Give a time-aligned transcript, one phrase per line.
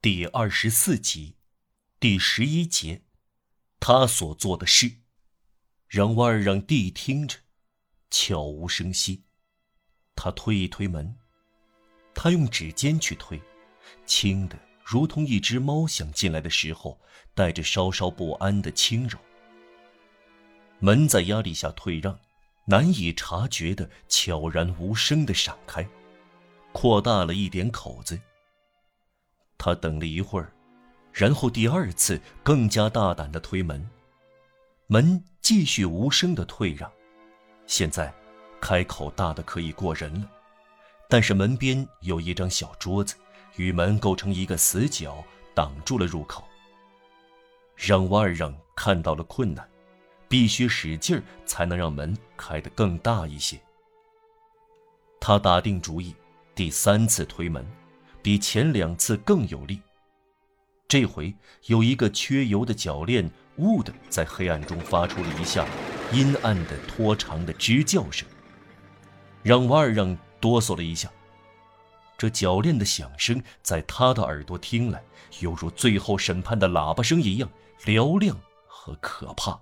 [0.00, 1.34] 第二十四集，
[1.98, 3.02] 第十一节，
[3.80, 4.98] 他所做的事，
[5.88, 7.38] 让瓦尔让地听着，
[8.08, 9.24] 悄无声息。
[10.14, 11.16] 他推一推门，
[12.14, 13.42] 他用指尖去推，
[14.06, 17.00] 轻的如同一只猫想进来的时候
[17.34, 19.18] 带着稍稍不安的轻柔。
[20.78, 22.16] 门在压力下退让，
[22.66, 25.84] 难以察觉的悄然无声的闪开。
[26.70, 28.16] 扩大了一点口子。
[29.58, 30.52] 他等了一会儿，
[31.12, 33.84] 然后第二次更加大胆的推门，
[34.86, 36.90] 门继续无声的退让。
[37.66, 38.14] 现在，
[38.60, 40.30] 开口大的可以过人了，
[41.08, 43.16] 但是门边有一张小桌子，
[43.56, 45.22] 与门构成一个死角，
[45.54, 46.44] 挡住了入口。
[47.76, 49.68] 让瓦尔让看到了困难，
[50.28, 53.60] 必须使劲才能让门开得更大一些。
[55.20, 56.14] 他打定主意。
[56.54, 57.64] 第三次推门，
[58.22, 59.80] 比前两次更有力。
[60.86, 61.34] 这回
[61.66, 65.66] 有一个缺油的铰链，呜的在黑暗中发出了一下
[66.12, 68.26] 阴暗的拖长的吱叫声，
[69.42, 71.10] 让瓦尔让哆嗦了一下。
[72.16, 75.02] 这铰链的响声在他的耳朵听来，
[75.40, 77.48] 犹如最后审判的喇叭声一样
[77.84, 79.60] 嘹亮和可怕。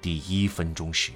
[0.00, 1.10] 第一分钟时，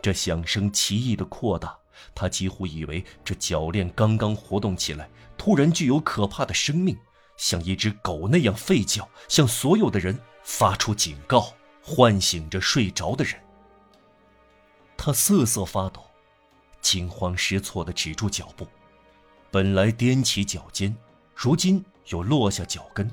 [0.00, 1.76] 这响声奇异的扩大。
[2.14, 6.96] 他几乎以为这铰链刚刚活动起来，突然具有可怕的生命，
[7.36, 13.34] 像一只狗那样吠叫，向所有的人发出警告，唤醒着睡着的人。
[14.96, 16.02] 他瑟瑟发抖，
[16.80, 18.66] 惊慌失措地止住脚步，
[19.50, 20.96] 本来踮起脚尖，
[21.34, 23.10] 如今又落下脚跟。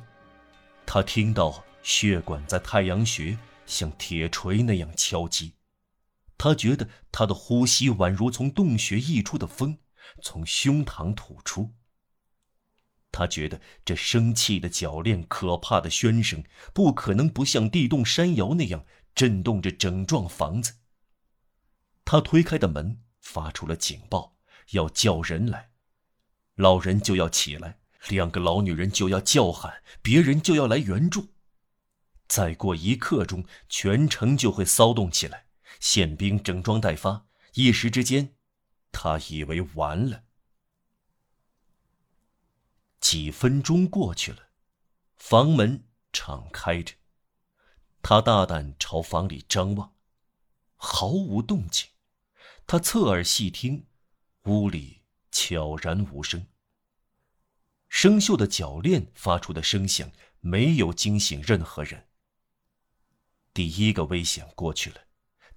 [0.85, 5.53] 他听到血管在太阳穴像铁锤那样敲击。
[6.43, 9.77] 他觉得他的呼吸宛如从洞穴溢出的风，
[10.21, 11.73] 从胸膛吐出。
[13.13, 20.73] 他觉得这生气的铰链、可怕的喧声，不可能不像地动山摇那样震动着整幢房子。
[22.03, 24.35] 他推开的门发出了警报，
[24.71, 25.69] 要叫人来，
[26.55, 31.29] 老人就要起来，两个老女人就要叫喊，别人就要来援助。
[32.27, 35.45] 再过一刻钟，全城就会骚动起来。
[35.83, 38.35] 宪兵整装待发，一时之间，
[38.93, 40.23] 他以为完了。
[43.01, 44.47] 几分钟过去了，
[45.17, 45.83] 房门
[46.13, 46.95] 敞开着，
[48.01, 49.93] 他大胆朝房里张望，
[50.77, 51.89] 毫无动静。
[52.65, 53.85] 他侧耳细听，
[54.45, 55.01] 屋里
[55.31, 56.47] 悄然无声。
[57.89, 62.07] 生锈的铰链发出的声响没有惊醒任何人。
[63.53, 65.01] 第一个危险过去了。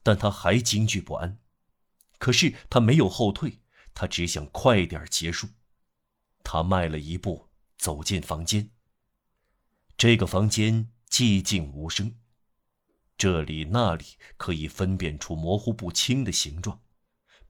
[0.06, 1.41] 但他还惊惧不安，
[2.19, 3.59] 可是他没有后退，
[3.93, 5.49] 他只想快点结束。
[6.44, 8.71] 他迈了一步，走进房间。
[9.99, 12.15] 这个房间寂静无声，
[13.19, 14.05] 这里那里
[14.37, 16.81] 可以分辨出模糊不清的形状，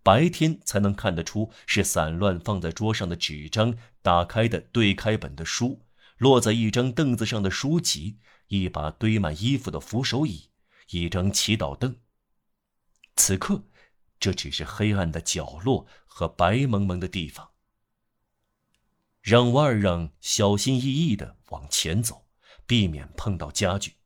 [0.02, 5.84] 白天才能看得出是散乱放在桌上的纸张、打开的对开本的书、
[6.16, 8.16] 落在一张凳子上的书籍、
[8.48, 10.48] 一把堆满衣服的扶手椅、
[10.88, 11.94] 一张祈祷凳。
[13.16, 13.64] 此刻，
[14.20, 17.50] 这只是黑暗的角落和白蒙蒙的地方。
[19.20, 22.28] 让瓦尔让小心翼翼地往前走，
[22.66, 23.96] 避免碰到家具。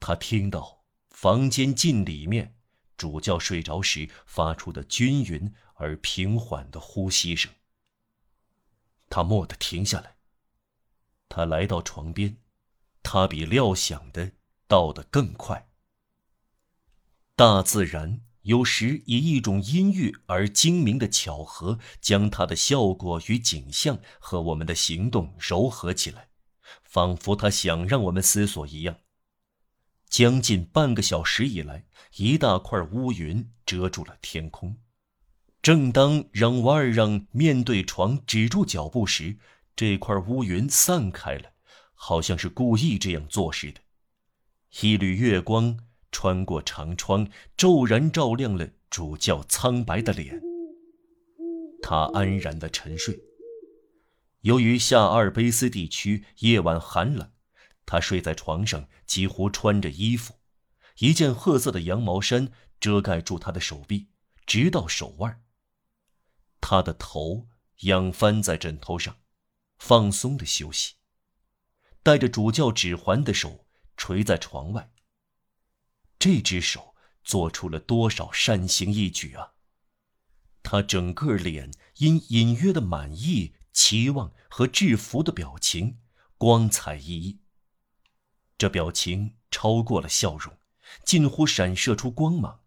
[0.00, 2.56] 他听到房间近里面
[2.96, 7.52] 主教睡着时发出的均匀而平缓的呼吸声。
[9.08, 10.16] 他蓦地停下来。
[11.28, 12.38] 他来到床边，
[13.04, 14.32] 他比料想的
[14.66, 15.69] 到得更快。
[17.40, 26.28] 大自然有时以一种阴郁而精明的巧合，将它的效果与景象和我们的行动糅合起来，
[26.84, 28.98] 仿佛它想让我们思索一样。
[30.10, 31.86] 将近半个小时以来，
[32.16, 34.76] 一大块乌云遮住了天空。
[35.62, 39.38] 正当让瓦尔让面对床止住脚步时，
[39.74, 41.52] 这块乌云散开了，
[41.94, 43.80] 好像是故意这样做似的。
[44.82, 45.86] 一缕月光。
[46.10, 50.40] 穿过长窗，骤然照亮了主教苍白的脸。
[51.82, 53.20] 他安然的沉睡。
[54.42, 57.32] 由于下阿尔卑斯地区夜晚寒冷，
[57.84, 60.34] 他睡在床上，几乎穿着衣服，
[60.98, 64.08] 一件褐色的羊毛衫遮盖住他的手臂，
[64.46, 65.42] 直到手腕。
[66.60, 67.48] 他的头
[67.80, 69.16] 仰翻在枕头上，
[69.78, 70.94] 放松的休息。
[72.02, 73.66] 戴着主教指环的手
[73.96, 74.90] 垂在床外。
[76.20, 76.94] 这只手
[77.24, 79.54] 做出了多少善行义举啊！
[80.62, 85.96] 他整个脸因隐约的满意期望和制服的表情，
[86.36, 87.40] 光彩熠熠。
[88.58, 90.58] 这表情超过了笑容，
[91.06, 92.60] 近乎闪射出光芒。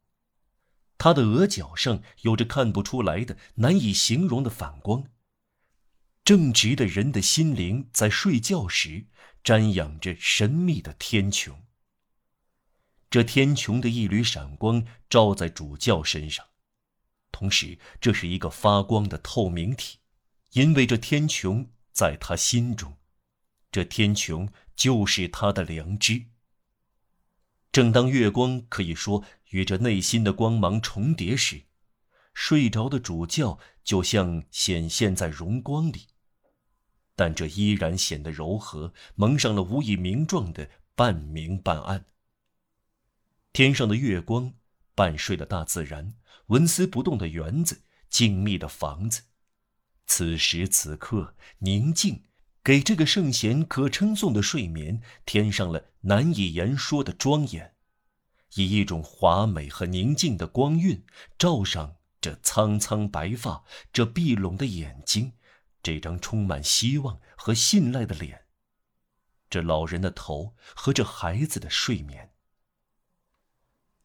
[0.97, 5.11] 他的额角上有着看不出来的、难以形容的反光。
[6.25, 9.05] 正直的人的心灵在睡觉时
[9.43, 11.57] 瞻仰着神秘的天穹。
[13.13, 16.43] 这天穹的一缕闪光照在主教身上，
[17.31, 19.99] 同时这是一个发光的透明体，
[20.53, 22.97] 因为这天穹在他心中，
[23.71, 26.23] 这天穹就是他的良知。
[27.71, 31.65] 正当月光可以说与这内心的光芒重叠时，
[32.33, 36.07] 睡着的主教就像显现在荣光里，
[37.15, 42.07] 但这依然显得柔和，蒙上了无以名状的半明半暗。
[43.53, 44.55] 天上的月光，
[44.95, 46.15] 半睡的大自然，
[46.47, 49.25] 纹丝不动的园子，静谧的房子，
[50.07, 52.23] 此时此刻宁静，
[52.63, 57.75] 给这个圣贤可称颂的睡眠添上了难以言说的庄严，
[58.55, 61.05] 以一种华美和宁静的光晕
[61.37, 65.33] 照上这苍苍白发，这闭拢的眼睛，
[65.83, 68.45] 这张充满希望和信赖的脸，
[69.47, 72.32] 这老人的头和这孩子的睡眠。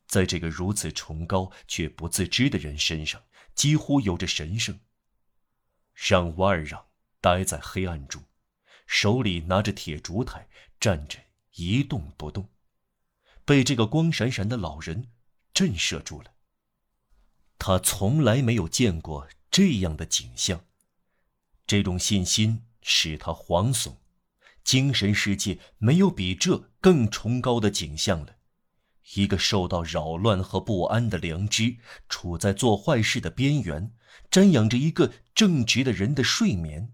[0.09, 3.23] 在这个如此崇高却不自知的人身上，
[3.55, 4.81] 几乎有着神圣。
[5.95, 6.87] 让瓦尔让
[7.21, 8.25] 待在黑暗中，
[8.87, 10.49] 手里拿着铁烛台，
[10.81, 11.19] 站着
[11.57, 12.49] 一动不动，
[13.45, 15.11] 被这个光闪闪的老人
[15.53, 16.33] 震慑住了。
[17.59, 20.65] 他从来没有见过这样的景象，
[21.67, 23.97] 这种信心使他惶悚，
[24.65, 28.38] 精神世界没有比这更崇高的景象了。
[29.15, 31.79] 一个受到扰乱和不安的良知，
[32.09, 33.93] 处在做坏事的边缘，
[34.31, 36.93] 瞻仰着一个正直的人的睡眠。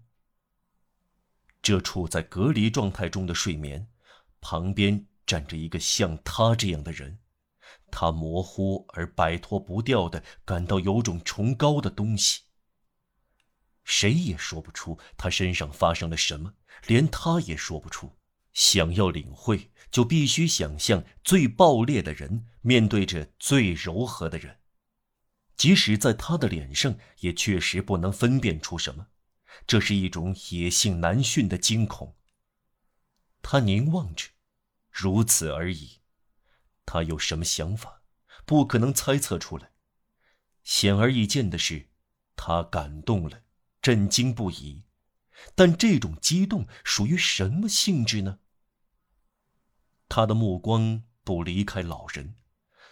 [1.61, 3.87] 这处在隔离状态中的睡眠，
[4.39, 7.19] 旁边站着一个像他这样的人，
[7.91, 12.43] 他模糊而摆脱不掉的感到有种崇高的东西。
[13.83, 16.53] 谁也说不出他身上发生了什么，
[16.87, 18.11] 连他也说不出。
[18.55, 24.59] 想要领会，就必须想象最暴烈的人面对着最柔和的人，
[25.57, 29.07] 即使在他的脸上，也确实不能分辨出什么。
[29.67, 32.15] 这是一种野性难驯的惊恐。
[33.41, 34.29] 他凝望着，
[34.89, 35.99] 如此而已。
[36.85, 38.03] 他有什么想法，
[38.45, 39.71] 不可能猜测出来。
[40.63, 41.89] 显而易见的是，
[42.37, 43.43] 他感动了，
[43.81, 44.83] 震惊不已。
[45.53, 48.39] 但这种激动属于什么性质呢？
[50.15, 52.35] 他的目光不离开老人，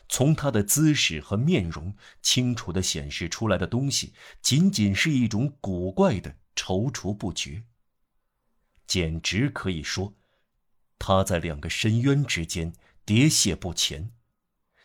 [0.10, 7.64] 从他的姿势和面容清楚地显示出来的东西，仅仅是一种古怪的踌躇不决。
[8.86, 10.16] 简直可以说，
[11.00, 12.74] 他在两个深渊之间
[13.06, 14.12] 喋血不前，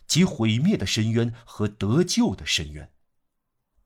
[0.07, 2.93] 即毁灭的深渊和得救的深渊。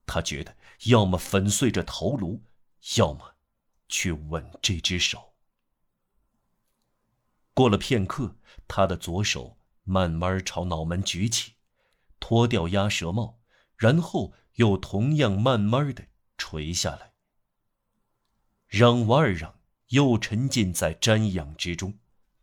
[0.05, 2.43] 他觉得，要么粉碎这头颅，
[2.97, 3.33] 要么
[3.89, 5.32] 去吻这只手。
[7.53, 8.35] 过了片刻，
[8.67, 11.53] 他的左手慢慢朝脑门举起，
[12.19, 13.39] 脱掉鸭舌帽，
[13.77, 16.07] 然后又同样慢慢的
[16.37, 17.13] 垂下来。
[18.67, 19.59] 让瓦尔让
[19.89, 21.99] 又沉浸在瞻仰之中，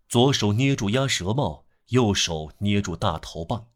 [0.09, 3.69] 左手捏住鸭舌帽，右手捏住大头棒，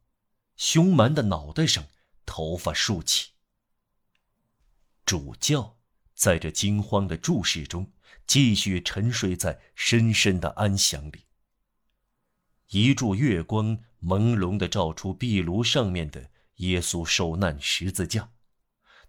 [0.56, 1.84] 凶蛮的脑袋上
[2.24, 3.32] 头发竖起。
[5.04, 5.76] 主教
[6.14, 7.90] 在这惊慌的注视中。
[8.26, 11.26] 继续沉睡在深深的安详里。
[12.70, 18.32] 一柱月光朦胧地照出壁炉上面的耶稣受难十字架，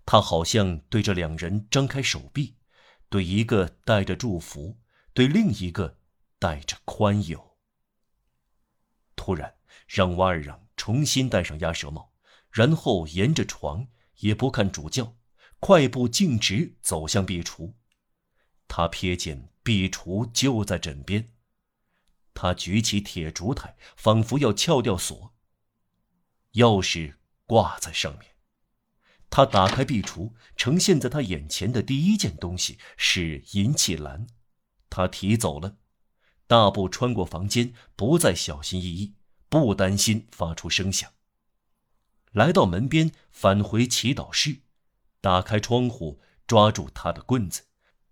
[0.05, 2.57] 他好像对这两人张开手臂，
[3.07, 4.81] 对一个带着祝福，
[5.13, 5.97] 对另一个
[6.37, 7.57] 带着宽宥。
[9.15, 9.55] 突然，
[9.87, 12.11] 让瓦尔让重新戴上鸭舌帽，
[12.51, 15.15] 然后沿着床，也不看主教，
[15.67, 17.73] 快步径直走向壁橱。
[18.67, 21.31] 他瞥见壁橱就在枕边，
[22.35, 25.33] 他举起铁烛台，仿佛要撬掉锁。
[26.53, 27.15] 钥匙
[27.47, 28.35] 挂在上面。
[29.31, 34.27] 他打开壁橱，呈现在他眼前的第一件东西是银器篮，
[34.91, 35.77] 他提走了，
[36.45, 39.15] 大步穿过房间，不再小心翼翼，
[39.49, 41.11] 不担心发出声响。
[42.33, 44.59] 来到门边，返回祈祷室，
[45.25, 47.63] 打开窗户，抓住他的棍子。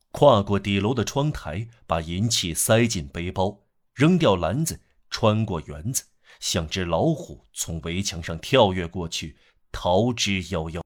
[0.10, 3.60] 跨过底楼的窗台，把银器塞进背包，
[3.93, 6.05] 扔掉篮子，穿过园子，
[6.39, 9.38] 像只老虎从围墙上跳跃过去，
[9.72, 10.83] 逃之夭夭。